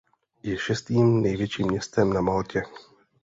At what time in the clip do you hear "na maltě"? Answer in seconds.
2.13-2.63